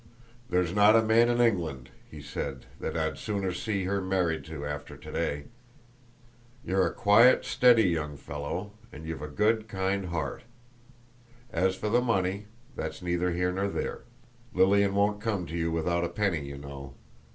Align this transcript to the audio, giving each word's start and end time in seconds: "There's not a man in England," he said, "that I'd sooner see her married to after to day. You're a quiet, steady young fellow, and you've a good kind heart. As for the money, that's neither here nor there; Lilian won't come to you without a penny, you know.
"There's 0.49 0.73
not 0.73 0.95
a 0.95 1.03
man 1.03 1.29
in 1.29 1.39
England," 1.39 1.91
he 2.09 2.23
said, 2.23 2.65
"that 2.79 2.97
I'd 2.97 3.19
sooner 3.19 3.51
see 3.53 3.83
her 3.83 4.01
married 4.01 4.43
to 4.45 4.65
after 4.65 4.97
to 4.97 5.11
day. 5.11 5.43
You're 6.65 6.87
a 6.87 6.91
quiet, 6.91 7.45
steady 7.45 7.83
young 7.89 8.17
fellow, 8.17 8.71
and 8.91 9.05
you've 9.05 9.21
a 9.21 9.27
good 9.27 9.67
kind 9.67 10.07
heart. 10.07 10.41
As 11.51 11.75
for 11.75 11.87
the 11.89 12.01
money, 12.01 12.47
that's 12.75 13.03
neither 13.03 13.29
here 13.29 13.51
nor 13.51 13.67
there; 13.67 14.01
Lilian 14.55 14.95
won't 14.95 15.21
come 15.21 15.45
to 15.45 15.55
you 15.55 15.71
without 15.71 16.03
a 16.03 16.09
penny, 16.09 16.47
you 16.47 16.57
know. 16.57 16.95